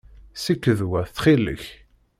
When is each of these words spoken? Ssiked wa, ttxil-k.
Ssiked 0.35 0.79
wa, 0.89 1.01
ttxil-k. 1.07 1.63